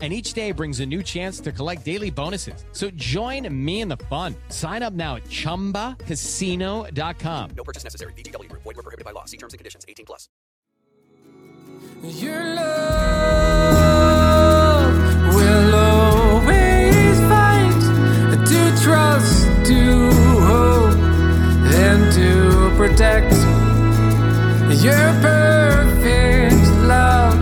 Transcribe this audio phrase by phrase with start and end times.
[0.00, 2.64] And each day brings a new chance to collect daily bonuses.
[2.72, 4.34] So join me in the fun.
[4.48, 7.50] Sign up now at chumbacasino.com.
[7.54, 8.14] No purchase necessary.
[8.14, 8.62] VGW Group.
[8.62, 9.26] Void were prohibited by law.
[9.26, 9.84] See terms and conditions.
[9.86, 10.30] 18 plus.
[12.02, 13.74] Your love
[15.34, 17.78] will always find
[18.46, 20.10] to trust, to
[20.40, 20.96] hope,
[21.74, 23.34] and to protect.
[24.82, 27.38] Your perfect love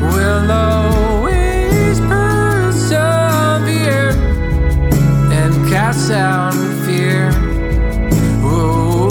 [0.00, 0.99] will always
[5.92, 6.54] cast out
[6.86, 7.30] fear.
[8.42, 9.08] Oh,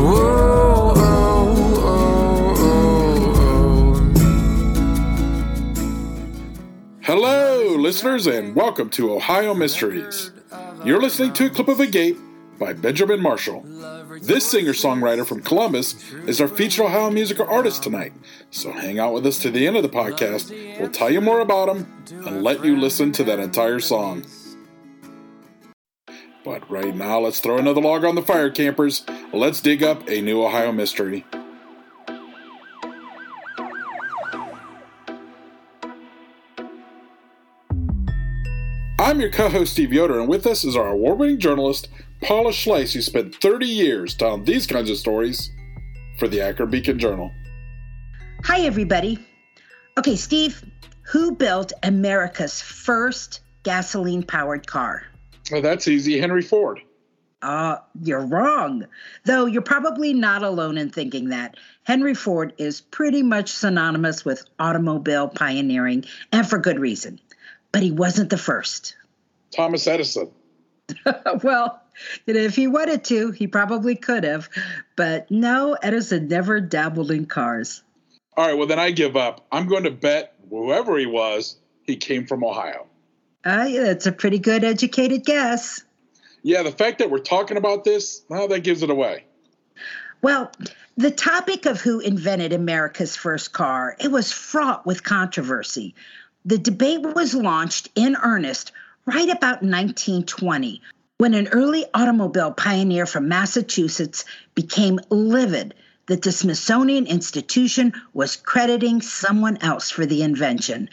[0.00, 0.14] oh,
[7.02, 10.32] Hello, listeners, and welcome to Ohio Mysteries.
[10.84, 12.18] You're listening to a clip of Agape
[12.58, 13.62] by Benjamin Marshall.
[14.22, 18.12] This singer songwriter from Columbus is our featured Ohio musical artist tonight,
[18.50, 20.50] so hang out with us to the end of the podcast.
[20.78, 21.86] We'll tell you more about him
[22.26, 24.24] and let you listen to that entire song.
[26.44, 29.04] But right now, let's throw another log on the fire, campers.
[29.32, 31.24] Let's dig up a new Ohio mystery.
[39.04, 41.88] I'm your co host, Steve Yoder, and with us is our award winning journalist,
[42.24, 45.50] Paula Schleis, who spent 30 years telling these kinds of stories
[46.18, 47.30] for the Akron Beacon Journal.
[48.44, 49.18] Hi, everybody.
[49.98, 50.64] Okay, Steve,
[51.02, 55.02] who built America's first gasoline powered car?
[55.52, 56.18] Oh, that's easy.
[56.18, 56.80] Henry Ford.
[57.42, 58.86] Uh, you're wrong.
[59.24, 61.58] Though you're probably not alone in thinking that.
[61.82, 67.20] Henry Ford is pretty much synonymous with automobile pioneering, and for good reason.
[67.70, 68.96] But he wasn't the first.
[69.54, 70.30] Thomas Edison.
[71.42, 71.82] well,
[72.26, 74.48] you know, if he wanted to, he probably could have.
[74.96, 77.82] But no, Edison never dabbled in cars.
[78.36, 79.46] All right, well, then I give up.
[79.52, 82.86] I'm going to bet whoever he was, he came from Ohio.
[83.44, 85.84] Uh, yeah, that's a pretty good educated guess.
[86.42, 89.24] Yeah, the fact that we're talking about this, well, that gives it away.
[90.22, 90.50] Well,
[90.96, 95.94] the topic of who invented America's first car, it was fraught with controversy.
[96.44, 98.72] The debate was launched in earnest
[99.06, 100.82] right about 1920
[101.24, 105.72] when an early automobile pioneer from Massachusetts became livid
[106.04, 110.86] that the Smithsonian Institution was crediting someone else for the invention.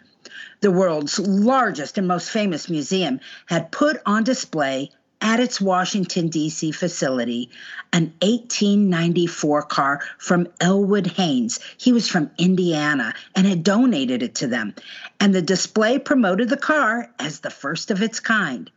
[0.62, 6.72] The world's largest and most famous museum had put on display at its Washington, D.C.
[6.72, 7.50] facility
[7.92, 11.60] an 1894 car from Elwood Haynes.
[11.78, 14.76] He was from Indiana and had donated it to them.
[15.20, 18.72] And the display promoted the car as the first of its kind.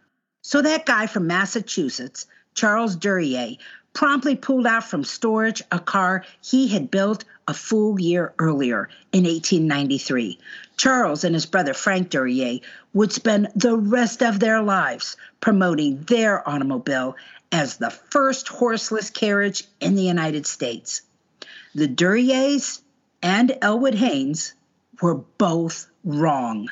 [0.46, 3.56] So that guy from Massachusetts, Charles Duryea,
[3.94, 9.24] promptly pulled out from storage a car he had built a full year earlier in
[9.24, 10.38] 1893.
[10.76, 12.60] Charles and his brother Frank Duryea
[12.92, 17.16] would spend the rest of their lives promoting their automobile
[17.50, 21.00] as the first horseless carriage in the United States.
[21.74, 22.82] The Duryeas
[23.22, 24.52] and Elwood Haynes
[25.00, 26.68] were both wrong.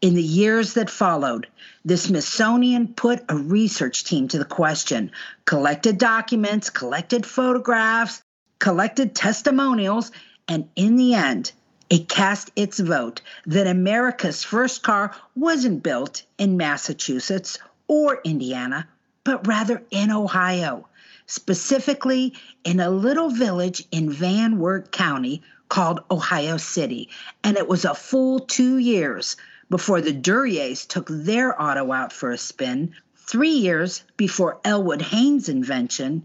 [0.00, 1.48] In the years that followed,
[1.84, 5.10] the Smithsonian put a research team to the question,
[5.44, 8.22] collected documents, collected photographs,
[8.60, 10.12] collected testimonials,
[10.46, 11.50] and in the end,
[11.90, 17.58] it cast its vote that America's first car wasn't built in Massachusetts
[17.88, 18.86] or Indiana,
[19.24, 20.86] but rather in Ohio,
[21.26, 27.08] specifically in a little village in Van Wert County called Ohio City.
[27.42, 29.36] And it was a full two years
[29.70, 35.48] before the Duryeas took their auto out for a spin, three years before Elwood Haynes'
[35.48, 36.24] invention,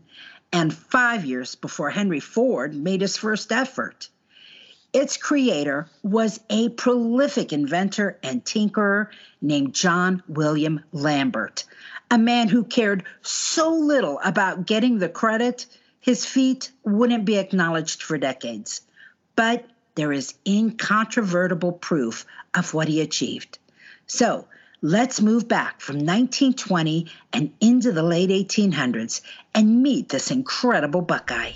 [0.52, 4.10] and five years before Henry Ford made his first effort.
[4.94, 9.10] Its creator was a prolific inventor and tinkerer
[9.42, 11.64] named John William Lambert,
[12.12, 15.66] a man who cared so little about getting the credit,
[16.00, 18.82] his feat wouldn't be acknowledged for decades.
[19.36, 19.66] But
[19.96, 23.60] there is incontrovertible proof of what he achieved.
[24.08, 24.48] So
[24.82, 29.22] let's move back from 1920 and into the late 1800s
[29.54, 31.54] and meet this incredible Buckeye.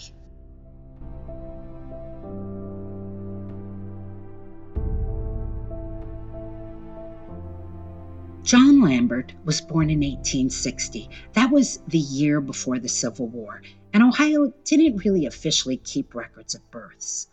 [8.44, 11.10] John Lambert was born in 1860.
[11.34, 13.62] That was the year before the Civil War,
[13.92, 17.28] and Ohio didn't really officially keep records of births.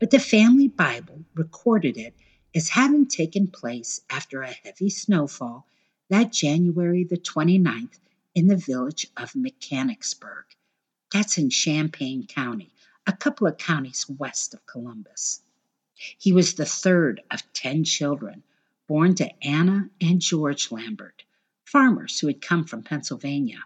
[0.00, 2.14] But the family Bible recorded it
[2.54, 5.66] as having taken place after a heavy snowfall
[6.08, 8.00] that January the 29th
[8.34, 10.44] in the village of Mechanicsburg.
[11.12, 12.72] That's in Champaign County,
[13.06, 15.42] a couple of counties west of Columbus.
[15.94, 18.42] He was the third of 10 children
[18.88, 21.22] born to Anna and George Lambert,
[21.64, 23.62] farmers who had come from Pennsylvania.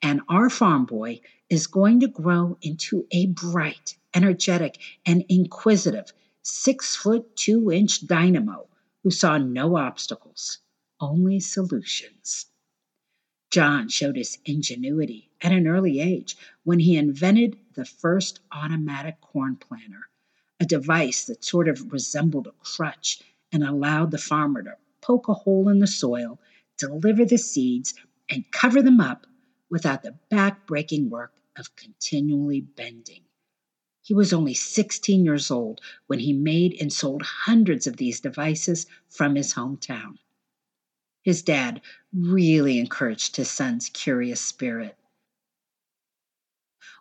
[0.00, 1.20] And our farm boy
[1.52, 6.10] is going to grow into a bright, energetic, and inquisitive
[6.40, 8.66] six foot two inch dynamo
[9.02, 10.60] who saw no obstacles,
[10.98, 12.46] only solutions.
[13.50, 19.56] John showed his ingenuity at an early age when he invented the first automatic corn
[19.56, 20.08] planter,
[20.58, 23.20] a device that sort of resembled a crutch
[23.52, 26.40] and allowed the farmer to poke a hole in the soil,
[26.78, 27.92] deliver the seeds,
[28.30, 29.26] and cover them up
[29.68, 33.22] without the back-breaking work of continually bending.
[34.02, 38.86] He was only 16 years old when he made and sold hundreds of these devices
[39.08, 40.18] from his hometown.
[41.22, 41.80] His dad
[42.12, 44.96] really encouraged his son's curious spirit.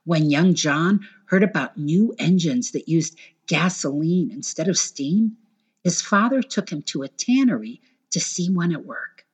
[0.04, 5.38] When young John heard about new engines that used gasoline instead of steam,
[5.84, 7.82] his father took him to a tannery
[8.12, 9.26] to see one at work.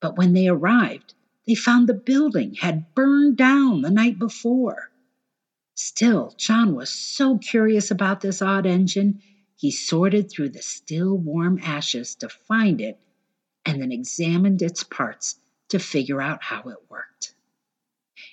[0.00, 1.14] But when they arrived,
[1.46, 4.90] they found the building had burned down the night before.
[5.74, 9.22] Still, John was so curious about this odd engine,
[9.56, 12.98] he sorted through the still warm ashes to find it
[13.64, 15.36] and then examined its parts
[15.68, 17.34] to figure out how it worked.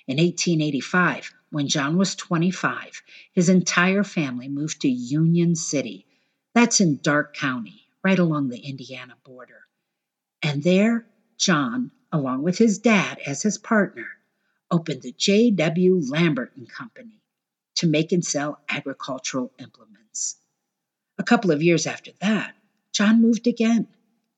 [0.06, 3.02] In 1885, when John was 25,
[3.32, 6.06] his entire family moved to Union City.
[6.54, 9.62] That's in Darke County, right along the Indiana border.
[10.42, 11.06] And there,
[11.38, 14.06] John, along with his dad as his partner,
[14.70, 16.00] opened the J.W.
[16.08, 17.20] Lambert and Company
[17.76, 20.36] to make and sell agricultural implements.
[21.18, 22.54] A couple of years after that,
[22.92, 23.88] John moved again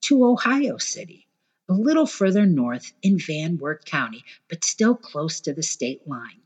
[0.01, 1.27] to Ohio City,
[1.69, 6.41] a little further north in Van Wert County, but still close to the state line.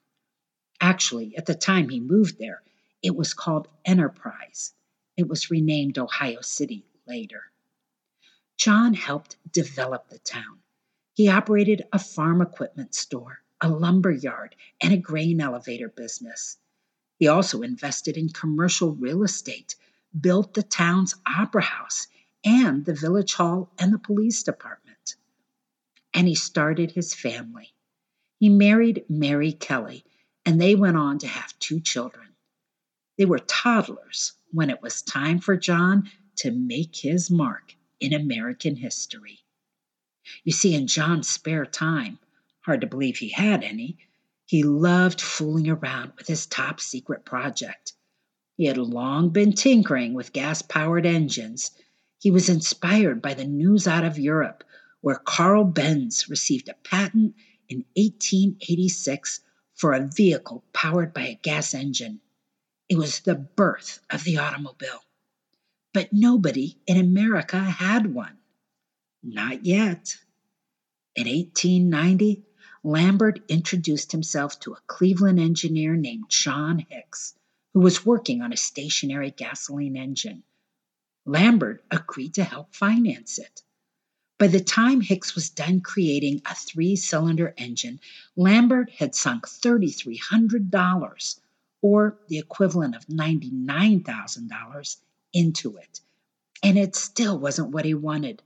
[0.79, 2.61] Actually, at the time he moved there,
[3.01, 4.73] it was called Enterprise.
[5.17, 7.43] It was renamed Ohio City later.
[8.57, 10.59] John helped develop the town.
[11.17, 16.57] He operated a farm equipment store, a lumber yard, and a grain elevator business.
[17.17, 19.75] He also invested in commercial real estate,
[20.21, 22.05] built the town's opera house,
[22.45, 25.15] and the village hall and the police department.
[26.13, 27.73] And he started his family.
[28.39, 30.05] He married Mary Kelly,
[30.45, 32.27] and they went on to have two children.
[33.17, 38.75] They were toddlers when it was time for John to make his mark in American
[38.75, 39.39] history.
[40.43, 42.19] You see, in John's spare time,
[42.61, 43.97] hard to believe he had any,
[44.45, 47.93] he loved fooling around with his top secret project.
[48.55, 51.71] He had long been tinkering with gas powered engines
[52.19, 54.63] he was inspired by the news out of Europe,
[55.01, 57.35] where Carl Benz received a patent
[57.69, 59.41] in 1886
[59.75, 62.19] for a vehicle powered by a gas engine.
[62.89, 65.03] It was the birth of the automobile.
[65.93, 68.36] But nobody in America had one.
[69.23, 70.17] Not yet.
[71.15, 72.43] In 1890,
[72.83, 77.33] Lambert introduced himself to a Cleveland engineer named John Hicks,
[77.73, 80.43] who was working on a stationary gasoline engine.
[81.25, 83.63] Lambert agreed to help finance it.
[84.37, 87.99] By the time Hicks was done creating a three cylinder engine,
[88.35, 91.39] Lambert had sunk $3,300,
[91.81, 94.97] or the equivalent of $99,000,
[95.33, 96.01] into it.
[96.61, 98.43] And it still wasn't what he wanted.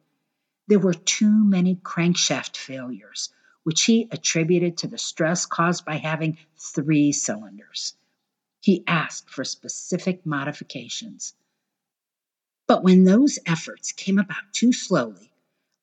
[0.72, 3.28] There were too many crankshaft failures,
[3.64, 7.94] which he attributed to the stress caused by having three cylinders.
[8.62, 11.34] He asked for specific modifications.
[12.68, 15.34] But when those efforts came about too slowly,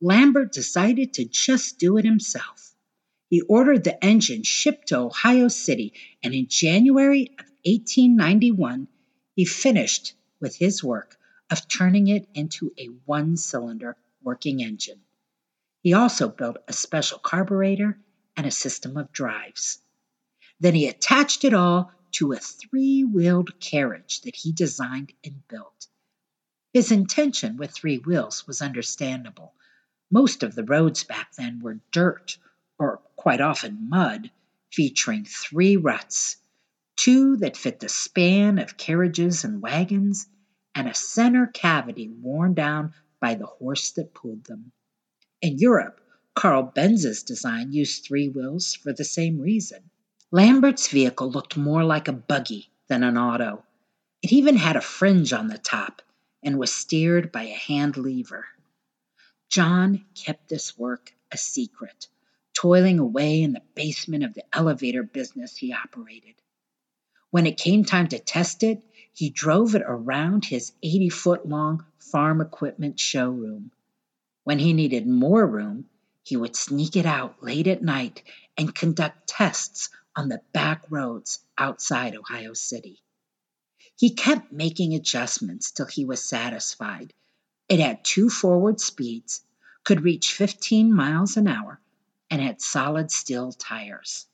[0.00, 2.74] Lambert decided to just do it himself.
[3.28, 5.92] He ordered the engine shipped to Ohio City,
[6.22, 8.88] and in January of 1891,
[9.36, 11.18] he finished with his work
[11.50, 15.00] of turning it into a one cylinder working engine.
[15.82, 17.98] He also built a special carburetor
[18.36, 19.80] and a system of drives.
[20.60, 25.86] Then he attached it all to a three wheeled carriage that he designed and built.
[26.72, 29.54] His intention with three wheels was understandable.
[30.10, 32.38] Most of the roads back then were dirt,
[32.78, 34.30] or quite often mud,
[34.70, 36.36] featuring three ruts
[36.98, 40.26] two that fit the span of carriages and wagons,
[40.74, 44.72] and a center cavity worn down by the horse that pulled them.
[45.40, 46.00] In Europe,
[46.34, 49.90] Carl Benz's design used three wheels for the same reason.
[50.30, 53.64] Lambert's vehicle looked more like a buggy than an auto.
[54.22, 56.02] It even had a fringe on the top
[56.42, 58.46] and was steered by a hand lever.
[59.50, 62.08] John kept this work a secret,
[62.54, 66.34] toiling away in the basement of the elevator business he operated.
[67.30, 68.82] When it came time to test it,
[69.18, 73.72] he drove it around his 80 foot long farm equipment showroom.
[74.44, 75.86] When he needed more room,
[76.22, 78.22] he would sneak it out late at night
[78.56, 83.02] and conduct tests on the back roads outside Ohio City.
[83.96, 87.12] He kept making adjustments till he was satisfied.
[87.68, 89.42] It had two forward speeds,
[89.82, 91.80] could reach 15 miles an hour,
[92.30, 94.26] and had solid steel tires.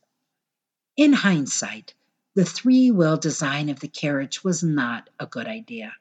[0.95, 1.95] In hindsight,
[2.35, 5.95] the three wheel design of the carriage was not a good idea.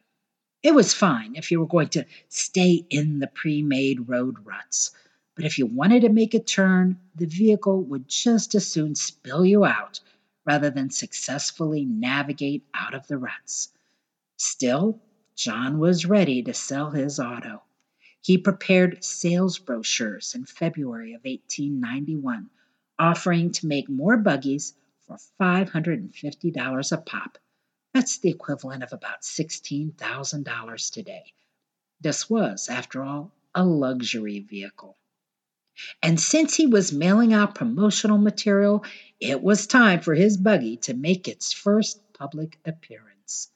[0.63, 4.91] It was fine if you were going to stay in the pre made road ruts,
[5.35, 9.45] but if you wanted to make a turn, the vehicle would just as soon spill
[9.45, 9.99] you out
[10.45, 13.69] rather than successfully navigate out of the ruts.
[14.37, 14.99] Still,
[15.35, 17.61] John was ready to sell his auto.
[18.21, 22.49] He prepared sales brochures in February of 1891,
[22.97, 24.73] offering to make more buggies
[25.07, 27.37] for $550 a pop.
[27.93, 31.33] That's the equivalent of about $16,000 today.
[32.01, 34.97] This was, after all, a luxury vehicle.
[36.01, 38.85] And since he was mailing out promotional material,
[39.19, 43.49] it was time for his buggy to make its first public appearance.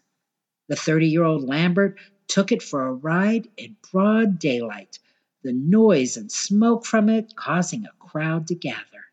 [0.67, 4.99] The 30 year old Lambert took it for a ride in broad daylight,
[5.43, 9.06] the noise and smoke from it causing a crowd to gather.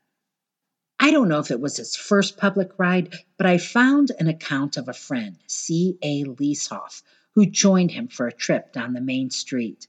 [1.04, 4.78] I don't know if it was his first public ride, but I found an account
[4.78, 5.98] of a friend, C.
[6.00, 6.24] A.
[6.24, 7.02] Leeshoff,
[7.34, 9.86] who joined him for a trip down the main street.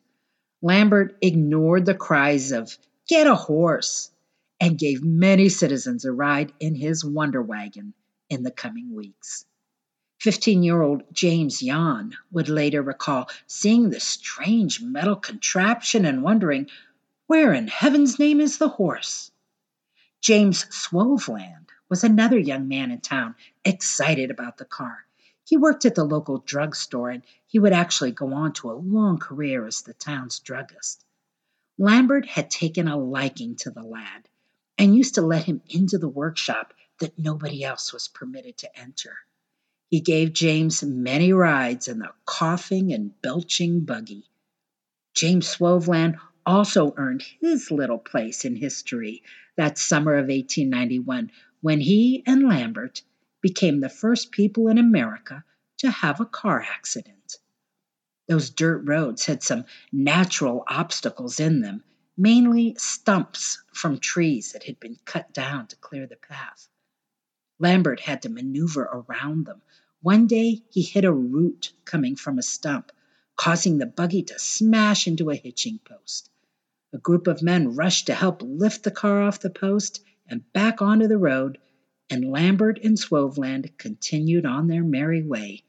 [0.62, 4.12] Lambert ignored the cries of, Get a horse!
[4.60, 7.94] and gave many citizens a ride in his Wonder Wagon
[8.30, 9.46] in the coming weeks.
[10.20, 16.68] 15 year old James Yon would later recall seeing the strange metal contraption and wondering,
[17.28, 19.32] Where in heaven's name is the horse?
[20.26, 25.06] James Swoveland was another young man in town excited about the car.
[25.44, 29.20] He worked at the local drugstore and he would actually go on to a long
[29.20, 31.06] career as the town's druggist.
[31.78, 34.28] Lambert had taken a liking to the lad
[34.80, 39.16] and used to let him into the workshop that nobody else was permitted to enter.
[39.92, 44.28] He gave James many rides in the coughing and belching buggy.
[45.14, 49.24] James Swoveland also earned his little place in history
[49.56, 53.02] that summer of 1891 when he and Lambert
[53.42, 55.44] became the first people in America
[55.78, 57.38] to have a car accident.
[58.28, 61.84] Those dirt roads had some natural obstacles in them,
[62.18, 66.68] mainly stumps from trees that had been cut down to clear the path.
[67.60, 69.62] Lambert had to maneuver around them.
[70.02, 72.92] One day he hit a root coming from a stump,
[73.36, 76.30] causing the buggy to smash into a hitching post.
[76.96, 80.82] A group of men rushed to help lift the car off the post and back
[80.82, 81.58] onto the road,
[82.10, 85.66] and Lambert and Swoveland continued on their merry way.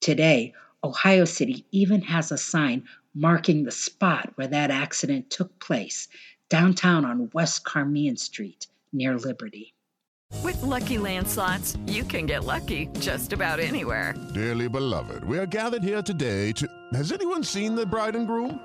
[0.00, 6.08] Today, Ohio City even has a sign marking the spot where that accident took place,
[6.48, 9.74] downtown on West Carmian Street near Liberty.
[10.42, 14.12] With LuckyLand Slots, you can get lucky just about anywhere.
[14.34, 16.68] Dearly beloved, we are gathered here today to.
[16.94, 18.58] Has anyone seen the bride and groom?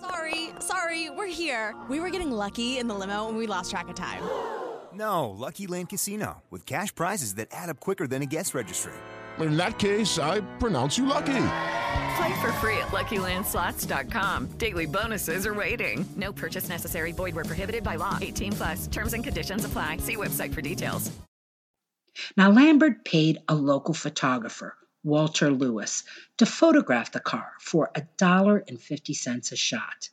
[0.00, 1.74] Sorry, sorry, we're here.
[1.88, 4.22] We were getting lucky in the limo and we lost track of time.
[4.92, 8.92] No, Lucky Land Casino, with cash prizes that add up quicker than a guest registry.
[9.38, 11.46] In that case, I pronounce you lucky.
[12.16, 14.48] Play for free at LuckyLandSlots.com.
[14.58, 16.04] Daily bonuses are waiting.
[16.16, 17.12] No purchase necessary.
[17.12, 18.18] Void where prohibited by law.
[18.20, 18.86] 18 plus.
[18.88, 19.98] Terms and conditions apply.
[19.98, 21.12] See website for details.
[22.36, 26.04] Now, Lambert paid a local photographer, Walter Lewis,
[26.36, 30.10] to photograph the car for a dollar and fifty cents a shot.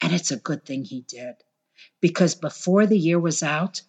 [0.00, 1.36] And it's a good thing he did,
[2.00, 3.82] because before the year was out,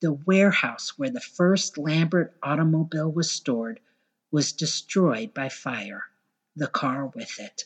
[0.00, 3.80] the warehouse where the first Lambert automobile was stored
[4.30, 6.04] was destroyed by fire,
[6.56, 7.64] the car with it.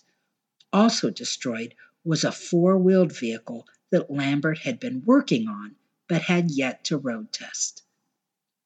[0.72, 1.74] Also destroyed
[2.04, 5.74] was a four wheeled vehicle that Lambert had been working on
[6.06, 7.82] but had yet to road test.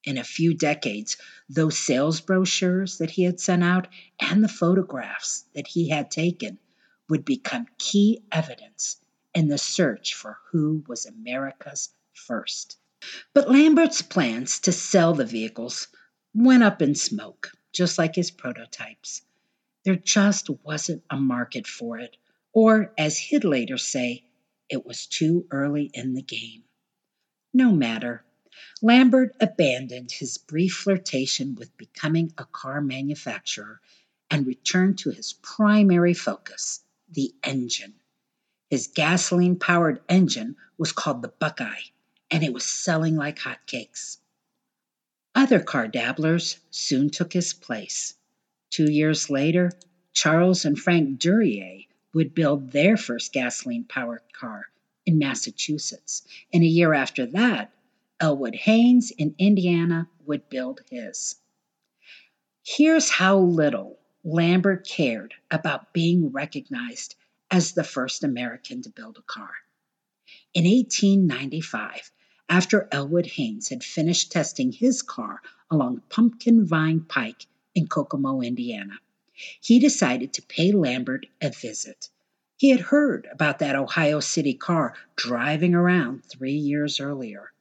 [0.05, 1.17] In a few decades,
[1.49, 3.87] those sales brochures that he had sent out
[4.19, 6.59] and the photographs that he had taken
[7.09, 8.97] would become key evidence
[9.33, 12.77] in the search for who was America's first.
[13.33, 15.87] But Lambert's plans to sell the vehicles
[16.33, 19.21] went up in smoke, just like his prototypes.
[19.83, 22.15] There just wasn't a market for it,
[22.53, 24.23] or, as he'd later say,
[24.69, 26.63] it was too early in the game.
[27.53, 28.23] No matter.
[28.81, 33.81] Lambert abandoned his brief flirtation with becoming a car manufacturer
[34.31, 37.95] and returned to his primary focus the engine.
[38.69, 41.81] His gasoline powered engine was called the Buckeye,
[42.31, 44.19] and it was selling like hotcakes.
[45.35, 48.13] Other car dabblers soon took his place.
[48.69, 49.73] Two years later,
[50.13, 54.67] Charles and Frank Duryea would build their first gasoline powered car
[55.05, 57.73] in Massachusetts, and a year after that,
[58.19, 61.35] Elwood Haynes in Indiana would build his.
[62.63, 67.15] Here's how little Lambert cared about being recognized
[67.51, 69.51] as the first American to build a car.
[70.53, 72.11] In 1895,
[72.47, 78.97] after Elwood Haynes had finished testing his car along Pumpkin Vine Pike in Kokomo, Indiana,
[79.59, 82.09] he decided to pay Lambert a visit.
[82.55, 87.51] He had heard about that Ohio City car driving around three years earlier.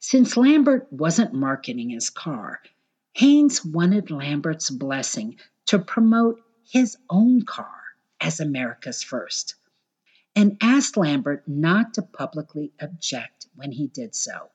[0.00, 2.60] Since Lambert wasn't marketing his car,
[3.14, 7.82] Haynes wanted Lambert's blessing to promote his own car
[8.20, 9.56] as America's first
[10.34, 14.50] and asked Lambert not to publicly object when he did so.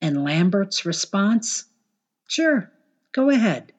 [0.00, 1.64] And Lambert's response?
[2.28, 2.70] Sure,
[3.12, 3.72] go ahead.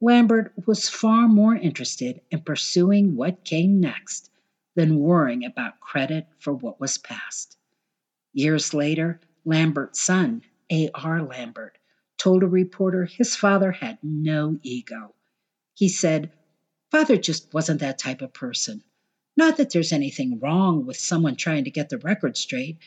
[0.00, 4.30] Lambert was far more interested in pursuing what came next
[4.74, 7.56] than worrying about credit for what was past.
[8.32, 11.22] Years later, Lambert's son, A.R.
[11.22, 11.78] Lambert,
[12.16, 15.14] told a reporter his father had no ego
[15.74, 16.30] he said,
[16.90, 18.84] Father just wasn't that type of person.
[19.36, 22.78] Not that there's anything wrong with someone trying to get the record straight,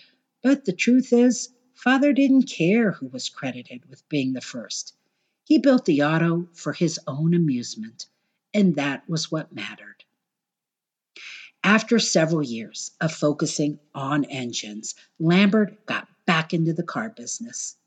[0.44, 4.96] but the truth is, Father didn't care who was credited with being the first.
[5.44, 8.06] He built the auto for his own amusement,
[8.54, 10.04] and that was what mattered.
[11.64, 17.78] After several years of focusing on engines, Lambert got back into the car business.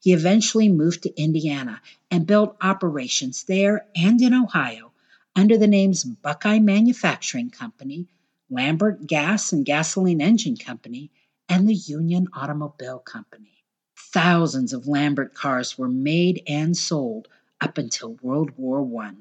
[0.00, 4.92] He eventually moved to Indiana and built operations there and in Ohio
[5.34, 8.06] under the names Buckeye Manufacturing Company,
[8.50, 11.10] Lambert Gas and Gasoline Engine Company,
[11.48, 13.64] and the Union Automobile Company.
[13.96, 17.28] Thousands of Lambert cars were made and sold
[17.60, 19.14] up until World War I.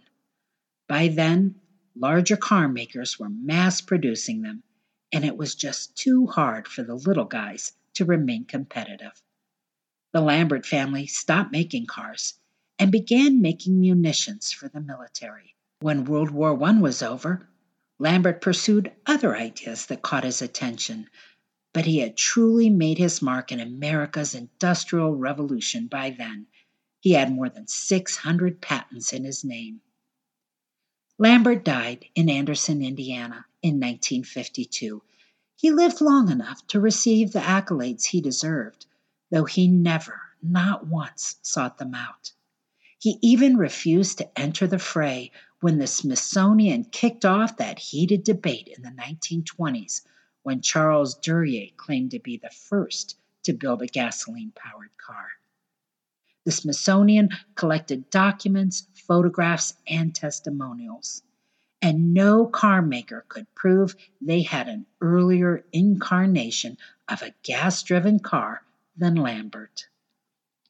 [0.87, 1.55] By then,
[1.95, 4.63] larger car makers were mass producing them,
[5.11, 9.21] and it was just too hard for the little guys to remain competitive
[10.13, 12.39] the Lambert family stopped making cars
[12.79, 15.55] and began making munitions for the military.
[15.79, 17.47] When World War I was over,
[17.99, 21.07] Lambert pursued other ideas that caught his attention,
[21.73, 26.47] but he had truly made his mark in America's industrial revolution by then.
[27.01, 29.81] He had more than 600 patents in his name.
[31.19, 35.03] Lambert died in Anderson, Indiana in 1952.
[35.57, 38.85] He lived long enough to receive the accolades he deserved
[39.31, 42.31] though he never, not once, sought them out.
[42.99, 48.67] He even refused to enter the fray when the Smithsonian kicked off that heated debate
[48.67, 50.01] in the 1920s
[50.43, 55.27] when Charles Duryea claimed to be the first to build a gasoline powered car.
[56.45, 61.23] The Smithsonian collected documents, photographs, and testimonials,
[61.81, 68.19] and no car maker could prove they had an earlier incarnation of a gas driven
[68.19, 68.63] car
[68.95, 69.87] than Lambert.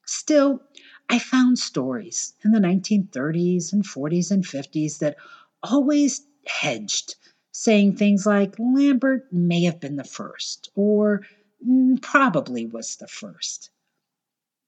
[0.04, 0.62] Still,
[1.08, 5.16] I found stories in the 1930s and 40s and 50s that
[5.62, 7.16] always hedged,
[7.52, 11.26] saying things like Lambert may have been the first, or
[11.66, 13.70] mm, probably was the first.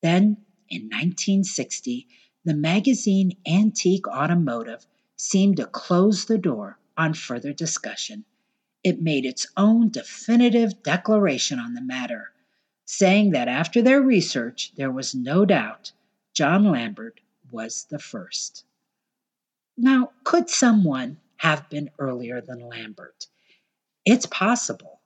[0.03, 2.09] Then, in 1960,
[2.44, 4.79] the magazine Antique Automobile
[5.20, 8.24] seemed to close the door on further discussion.
[8.83, 12.33] It made its own definitive declaration on the matter
[12.87, 15.92] saying that after their research, there was no doubt
[16.33, 17.20] John Lambert
[17.52, 18.64] was the first.
[19.76, 23.26] Now, could someone have been earlier than Lambert?
[24.04, 25.00] It's possible.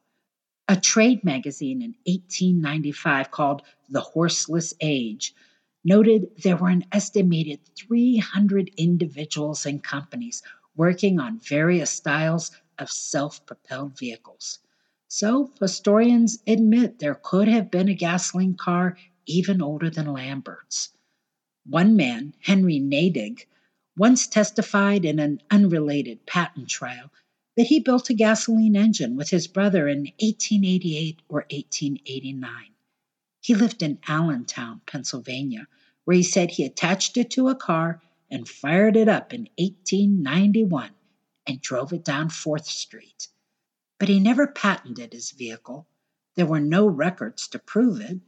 [0.68, 5.34] A trade magazine in 1895 called The Horseless Age
[5.84, 10.42] noted there were an estimated 300 individuals and companies
[10.74, 14.58] working on various styles of self propelled vehicles.
[15.08, 20.90] So historians admit there could have been a gasoline car even older than Lambert's.
[21.66, 23.46] One man, Henry Nadig,
[23.96, 27.12] once testified in an unrelated patent trial
[27.56, 32.73] that he built a gasoline engine with his brother in 1888 or 1889.
[33.44, 35.68] He lived in Allentown, Pennsylvania,
[36.04, 40.92] where he said he attached it to a car and fired it up in 1891
[41.46, 43.28] and drove it down 4th Street.
[43.98, 45.86] but he never patented his vehicle.
[46.36, 48.18] There were no records to prove it.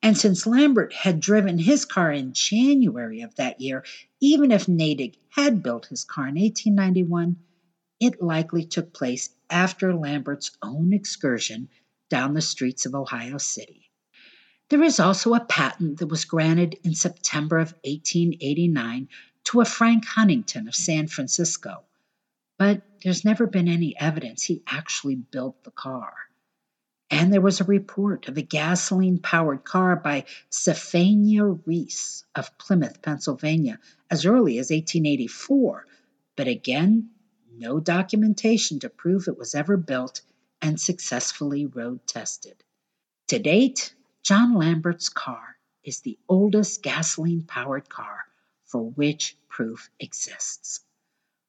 [0.00, 3.84] And since Lambert had driven his car in January of that year,
[4.20, 7.36] even if Nadig had built his car in 1891,
[7.98, 11.68] it likely took place after Lambert's own excursion
[12.08, 13.88] down the streets of Ohio City.
[14.72, 19.10] There is also a patent that was granted in September of 1889
[19.44, 21.84] to a Frank Huntington of San Francisco,
[22.58, 26.14] but there's never been any evidence he actually built the car.
[27.10, 33.02] And there was a report of a gasoline powered car by Cephania Reese of Plymouth,
[33.02, 33.78] Pennsylvania,
[34.10, 35.86] as early as 1884,
[36.34, 37.10] but again,
[37.54, 40.22] no documentation to prove it was ever built
[40.62, 42.64] and successfully road tested.
[43.28, 48.24] To date, John Lambert's car is the oldest gasoline powered car
[48.64, 50.80] for which proof exists.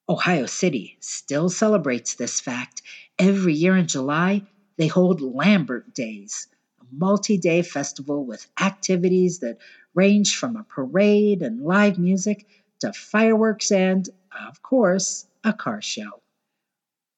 [0.10, 2.82] Ohio City still celebrates this fact.
[3.20, 6.48] Every year in July, they hold Lambert Days,
[6.82, 9.60] a multi day festival with activities that
[9.94, 12.48] range from a parade and live music
[12.80, 14.10] to fireworks and,
[14.48, 16.24] of course, a car show.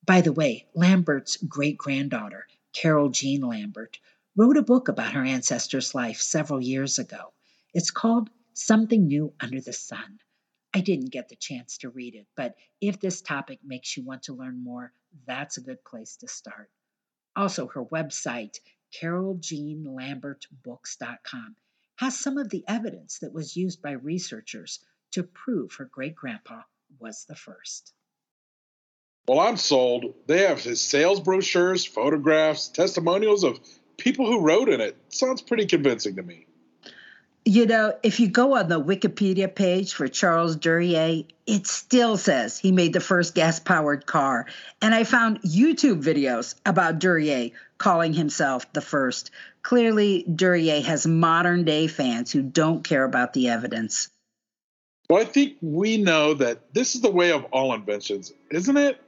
[0.05, 3.99] By the way, Lambert's great granddaughter, Carol Jean Lambert,
[4.35, 7.31] wrote a book about her ancestor's life several years ago.
[7.73, 10.19] It's called Something New Under the Sun.
[10.73, 14.23] I didn't get the chance to read it, but if this topic makes you want
[14.23, 14.91] to learn more,
[15.25, 16.69] that's a good place to start.
[17.33, 18.59] Also, her website,
[19.01, 21.55] caroljeanlambertbooks.com,
[21.95, 26.63] has some of the evidence that was used by researchers to prove her great grandpa
[26.99, 27.93] was the first.
[29.29, 30.13] Well, I'm sold.
[30.27, 33.61] They have his sales brochures, photographs, testimonials of
[33.97, 34.97] people who wrote in it.
[35.09, 36.45] Sounds pretty convincing to me.
[37.47, 42.57] You know, if you go on the Wikipedia page for Charles Duryea, it still says
[42.57, 44.47] he made the first gas powered car.
[44.81, 49.29] And I found YouTube videos about Duryea calling himself the first.
[49.61, 54.09] Clearly, Duryea has modern day fans who don't care about the evidence.
[55.07, 58.99] Well, I think we know that this is the way of all inventions, isn't it?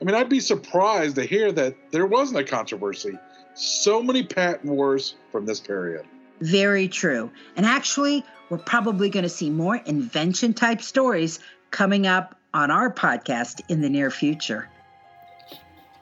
[0.00, 3.16] I mean, I'd be surprised to hear that there wasn't a controversy.
[3.54, 6.06] So many patent wars from this period.
[6.40, 7.30] Very true.
[7.56, 11.38] And actually, we're probably going to see more invention type stories
[11.70, 14.68] coming up on our podcast in the near future.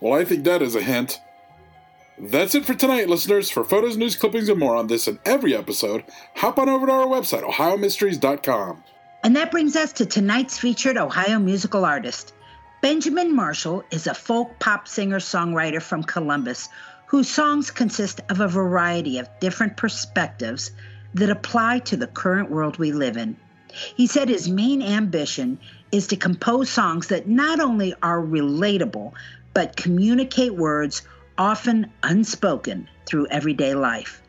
[0.00, 1.20] Well, I think that is a hint.
[2.18, 3.50] That's it for tonight, listeners.
[3.50, 6.04] For photos, news, clippings, and more on this and every episode,
[6.36, 8.84] hop on over to our website, ohiomysteries.com.
[9.24, 12.34] And that brings us to tonight's featured Ohio musical artist.
[12.83, 16.68] Benjamin Marshall is a folk pop singer songwriter from Columbus
[17.07, 20.73] whose songs consist of a variety of different perspectives
[21.14, 23.37] that apply to the current world we live in.
[23.95, 25.61] He said his main ambition
[25.92, 29.12] is to compose songs that not only are relatable,
[29.55, 31.03] but communicate words
[31.38, 34.21] often unspoken through everyday life.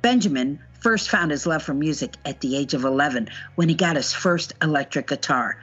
[0.00, 3.96] Benjamin first found his love for music at the age of 11 when he got
[3.96, 5.58] his first electric guitar.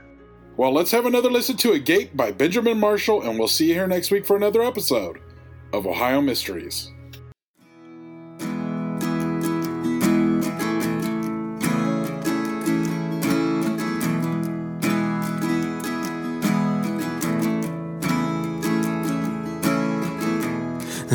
[0.57, 3.87] Well, let's have another listen to Agape by Benjamin Marshall, and we'll see you here
[3.87, 5.19] next week for another episode
[5.73, 6.94] of Ohio Mysteries.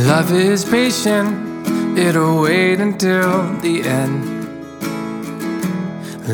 [0.07, 1.67] Love is patient,
[1.99, 4.23] it'll wait until the end.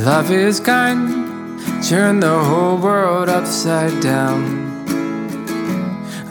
[0.05, 1.09] Love is kind,
[1.83, 4.85] turn the whole world upside down.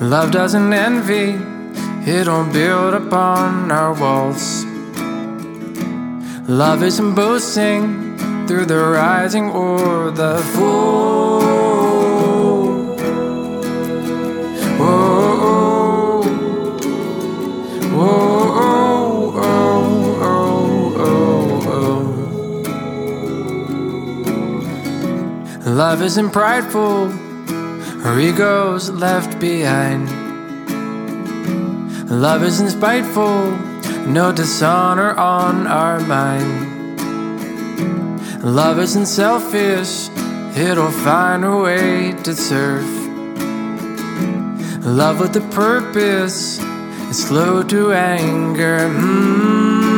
[0.00, 1.34] Love doesn't envy,
[2.08, 4.64] it'll build upon our walls.
[6.48, 8.16] Love isn't boasting
[8.46, 12.03] through the rising or the fall.
[25.74, 27.08] Love isn't prideful,
[28.04, 30.08] her ego's left behind.
[32.08, 33.50] Love isn't spiteful,
[34.06, 37.00] no dishonor on our mind.
[38.44, 40.10] Love isn't selfish,
[40.56, 42.86] it'll find a way to serve.
[44.86, 46.60] Love with a purpose
[47.10, 48.78] is slow to anger.
[48.78, 49.93] Mm.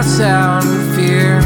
[0.00, 0.62] Cast out
[0.94, 1.40] fear.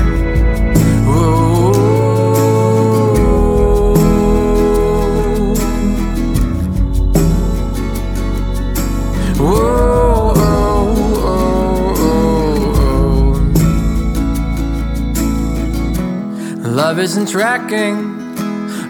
[16.62, 17.96] Love isn't tracking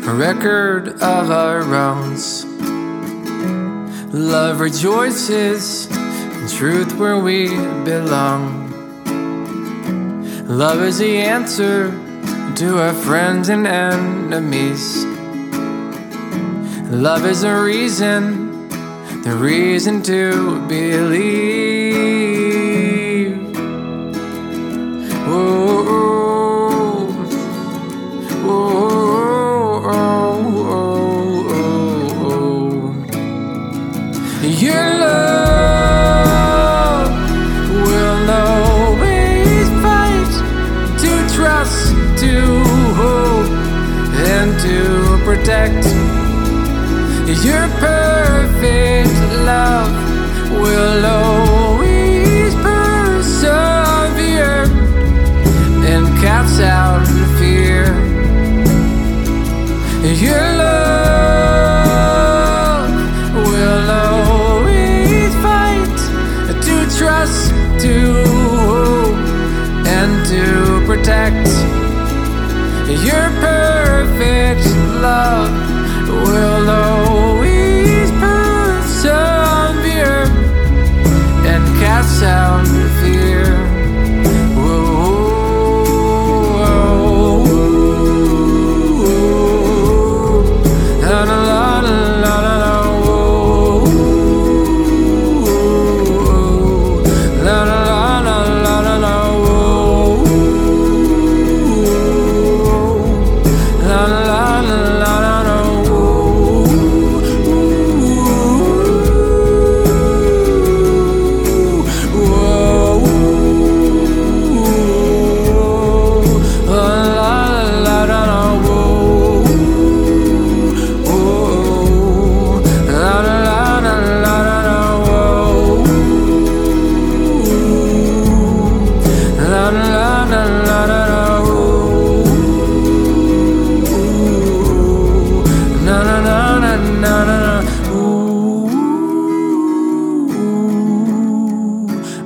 [0.09, 2.45] a record of our wrongs.
[4.13, 7.47] Love rejoices in truth where we
[7.85, 8.62] belong.
[10.53, 11.91] Love is the answer
[12.57, 15.03] to our friends and enemies.
[16.91, 18.69] Love is a reason,
[19.23, 22.03] the reason to believe.
[34.61, 34.92] Your love
[45.43, 45.85] protect.
[47.45, 49.11] Your perfect
[49.45, 50.02] love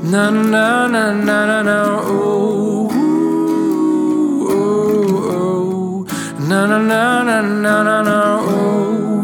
[0.07, 2.87] Na na na na na na ooh,
[4.47, 6.07] ooh, ooh.
[6.49, 9.19] na na na na na na na ooh,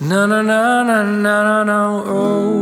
[0.00, 1.78] na na na na na na na
[2.10, 2.61] ooh.